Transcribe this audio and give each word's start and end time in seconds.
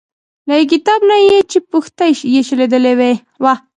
له 0.47 0.53
یو 0.59 0.69
کتاب 0.73 0.99
نه 1.11 1.17
یې 1.27 1.37
چې 1.51 1.57
پښتۍ 1.71 2.11
یې 2.33 2.41
شلیدلې 2.47 2.93
وه. 3.43 3.53